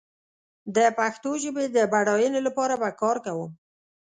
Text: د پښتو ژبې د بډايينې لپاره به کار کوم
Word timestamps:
د 0.75 0.77
پښتو 0.97 1.31
ژبې 1.43 1.65
د 1.75 1.77
بډايينې 1.91 2.41
لپاره 2.47 2.73
به 2.81 2.89
کار 3.01 3.17
کوم 3.25 3.51